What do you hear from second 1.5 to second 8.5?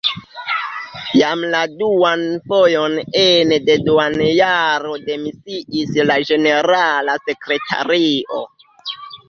la duan fojon ene de duonjaro demisiis la ĝenerala sekretario.